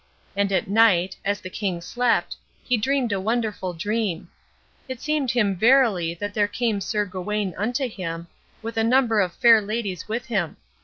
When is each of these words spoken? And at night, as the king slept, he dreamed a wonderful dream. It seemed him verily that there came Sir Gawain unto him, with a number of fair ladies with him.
And 0.35 0.51
at 0.51 0.67
night, 0.67 1.15
as 1.23 1.41
the 1.41 1.49
king 1.51 1.79
slept, 1.79 2.35
he 2.63 2.75
dreamed 2.75 3.11
a 3.11 3.21
wonderful 3.21 3.71
dream. 3.71 4.29
It 4.87 4.99
seemed 4.99 5.29
him 5.29 5.55
verily 5.55 6.15
that 6.15 6.33
there 6.33 6.47
came 6.47 6.81
Sir 6.81 7.05
Gawain 7.05 7.53
unto 7.55 7.87
him, 7.87 8.25
with 8.63 8.77
a 8.77 8.83
number 8.83 9.19
of 9.19 9.31
fair 9.31 9.61
ladies 9.61 10.07
with 10.07 10.25
him. 10.25 10.57